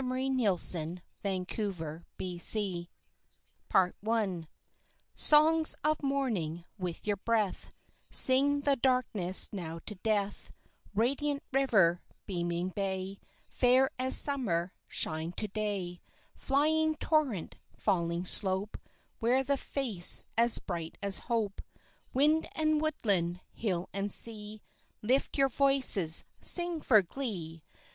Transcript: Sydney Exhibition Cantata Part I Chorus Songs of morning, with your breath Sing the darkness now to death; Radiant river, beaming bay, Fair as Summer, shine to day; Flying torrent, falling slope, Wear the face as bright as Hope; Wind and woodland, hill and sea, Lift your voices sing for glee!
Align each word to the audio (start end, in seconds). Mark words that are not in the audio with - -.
Sydney 0.01 0.43
Exhibition 0.47 1.01
Cantata 1.23 2.03
Part 3.69 3.95
I 4.01 4.03
Chorus 4.03 4.45
Songs 5.13 5.75
of 5.83 6.01
morning, 6.01 6.65
with 6.79 7.05
your 7.05 7.17
breath 7.17 7.69
Sing 8.09 8.61
the 8.61 8.75
darkness 8.77 9.49
now 9.53 9.77
to 9.85 9.93
death; 9.93 10.49
Radiant 10.95 11.43
river, 11.53 12.01
beaming 12.25 12.69
bay, 12.69 13.19
Fair 13.47 13.91
as 13.99 14.17
Summer, 14.17 14.73
shine 14.87 15.33
to 15.33 15.47
day; 15.47 16.01
Flying 16.33 16.95
torrent, 16.95 17.57
falling 17.77 18.25
slope, 18.25 18.79
Wear 19.19 19.43
the 19.43 19.55
face 19.55 20.23
as 20.35 20.57
bright 20.57 20.97
as 21.03 21.19
Hope; 21.29 21.61
Wind 22.11 22.49
and 22.55 22.81
woodland, 22.81 23.41
hill 23.53 23.87
and 23.93 24.11
sea, 24.11 24.63
Lift 25.03 25.37
your 25.37 25.49
voices 25.49 26.23
sing 26.41 26.81
for 26.81 27.03
glee! 27.03 27.61